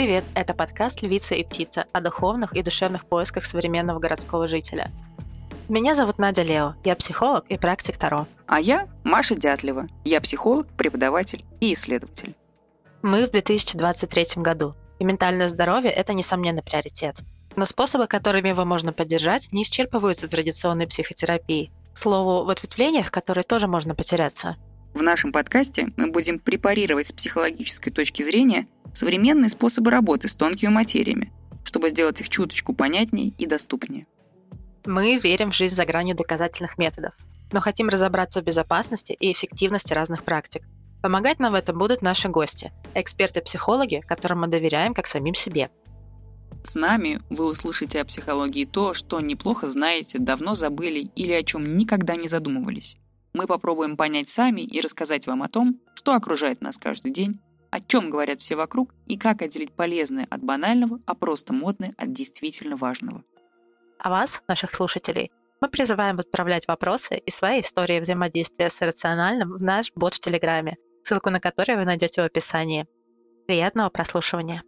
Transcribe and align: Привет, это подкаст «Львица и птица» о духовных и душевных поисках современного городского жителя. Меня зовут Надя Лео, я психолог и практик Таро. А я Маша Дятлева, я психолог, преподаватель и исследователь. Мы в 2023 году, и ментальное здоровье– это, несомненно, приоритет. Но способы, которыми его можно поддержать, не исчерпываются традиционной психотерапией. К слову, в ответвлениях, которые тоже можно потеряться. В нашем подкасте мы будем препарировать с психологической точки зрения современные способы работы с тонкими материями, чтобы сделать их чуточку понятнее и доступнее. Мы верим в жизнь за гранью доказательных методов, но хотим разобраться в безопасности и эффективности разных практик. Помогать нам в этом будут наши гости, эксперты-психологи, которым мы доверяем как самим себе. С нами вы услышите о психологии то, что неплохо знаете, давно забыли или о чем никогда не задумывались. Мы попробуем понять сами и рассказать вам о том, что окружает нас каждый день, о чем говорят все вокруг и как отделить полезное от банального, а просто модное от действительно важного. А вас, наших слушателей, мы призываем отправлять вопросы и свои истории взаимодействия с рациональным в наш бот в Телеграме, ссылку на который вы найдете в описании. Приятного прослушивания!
Привет, 0.00 0.24
это 0.34 0.54
подкаст 0.54 1.02
«Львица 1.02 1.34
и 1.34 1.44
птица» 1.44 1.84
о 1.92 2.00
духовных 2.00 2.56
и 2.56 2.62
душевных 2.62 3.04
поисках 3.04 3.44
современного 3.44 3.98
городского 3.98 4.48
жителя. 4.48 4.90
Меня 5.68 5.94
зовут 5.94 6.16
Надя 6.16 6.40
Лео, 6.40 6.74
я 6.84 6.96
психолог 6.96 7.44
и 7.50 7.58
практик 7.58 7.98
Таро. 7.98 8.26
А 8.46 8.60
я 8.60 8.88
Маша 9.04 9.34
Дятлева, 9.34 9.88
я 10.06 10.22
психолог, 10.22 10.66
преподаватель 10.68 11.44
и 11.60 11.74
исследователь. 11.74 12.34
Мы 13.02 13.26
в 13.26 13.30
2023 13.30 14.42
году, 14.42 14.74
и 14.98 15.04
ментальное 15.04 15.50
здоровье– 15.50 15.90
это, 15.92 16.14
несомненно, 16.14 16.62
приоритет. 16.62 17.16
Но 17.56 17.66
способы, 17.66 18.06
которыми 18.06 18.48
его 18.48 18.64
можно 18.64 18.94
поддержать, 18.94 19.52
не 19.52 19.64
исчерпываются 19.64 20.28
традиционной 20.28 20.86
психотерапией. 20.86 21.72
К 21.92 21.98
слову, 21.98 22.46
в 22.46 22.48
ответвлениях, 22.48 23.10
которые 23.10 23.44
тоже 23.44 23.68
можно 23.68 23.94
потеряться. 23.94 24.56
В 24.94 25.02
нашем 25.02 25.30
подкасте 25.30 25.92
мы 25.98 26.10
будем 26.10 26.38
препарировать 26.38 27.08
с 27.08 27.12
психологической 27.12 27.92
точки 27.92 28.22
зрения 28.22 28.66
современные 28.92 29.48
способы 29.48 29.90
работы 29.90 30.28
с 30.28 30.34
тонкими 30.34 30.70
материями, 30.70 31.32
чтобы 31.64 31.90
сделать 31.90 32.20
их 32.20 32.28
чуточку 32.28 32.74
понятнее 32.74 33.32
и 33.38 33.46
доступнее. 33.46 34.06
Мы 34.84 35.18
верим 35.18 35.50
в 35.50 35.54
жизнь 35.54 35.74
за 35.74 35.84
гранью 35.84 36.16
доказательных 36.16 36.78
методов, 36.78 37.14
но 37.52 37.60
хотим 37.60 37.88
разобраться 37.88 38.40
в 38.40 38.44
безопасности 38.44 39.12
и 39.12 39.32
эффективности 39.32 39.92
разных 39.92 40.24
практик. 40.24 40.62
Помогать 41.02 41.38
нам 41.38 41.52
в 41.52 41.56
этом 41.56 41.78
будут 41.78 42.02
наши 42.02 42.28
гости, 42.28 42.72
эксперты-психологи, 42.94 44.02
которым 44.06 44.40
мы 44.40 44.48
доверяем 44.48 44.94
как 44.94 45.06
самим 45.06 45.34
себе. 45.34 45.70
С 46.62 46.74
нами 46.74 47.22
вы 47.30 47.46
услышите 47.46 48.00
о 48.00 48.04
психологии 48.04 48.66
то, 48.66 48.92
что 48.92 49.20
неплохо 49.20 49.66
знаете, 49.66 50.18
давно 50.18 50.54
забыли 50.54 51.10
или 51.16 51.32
о 51.32 51.42
чем 51.42 51.76
никогда 51.76 52.16
не 52.16 52.28
задумывались. 52.28 52.96
Мы 53.32 53.46
попробуем 53.46 53.96
понять 53.96 54.28
сами 54.28 54.62
и 54.62 54.80
рассказать 54.80 55.26
вам 55.26 55.42
о 55.42 55.48
том, 55.48 55.80
что 55.94 56.14
окружает 56.14 56.60
нас 56.60 56.76
каждый 56.76 57.12
день, 57.12 57.40
о 57.70 57.80
чем 57.80 58.10
говорят 58.10 58.40
все 58.40 58.56
вокруг 58.56 58.94
и 59.06 59.16
как 59.16 59.42
отделить 59.42 59.72
полезное 59.72 60.26
от 60.30 60.42
банального, 60.42 61.00
а 61.06 61.14
просто 61.14 61.52
модное 61.52 61.94
от 61.96 62.12
действительно 62.12 62.76
важного. 62.76 63.24
А 63.98 64.10
вас, 64.10 64.42
наших 64.48 64.74
слушателей, 64.74 65.30
мы 65.60 65.68
призываем 65.68 66.18
отправлять 66.18 66.66
вопросы 66.66 67.18
и 67.18 67.30
свои 67.30 67.60
истории 67.60 68.00
взаимодействия 68.00 68.70
с 68.70 68.80
рациональным 68.80 69.52
в 69.52 69.62
наш 69.62 69.92
бот 69.94 70.14
в 70.14 70.20
Телеграме, 70.20 70.76
ссылку 71.02 71.30
на 71.30 71.38
который 71.38 71.76
вы 71.76 71.84
найдете 71.84 72.22
в 72.22 72.24
описании. 72.24 72.86
Приятного 73.46 73.90
прослушивания! 73.90 74.62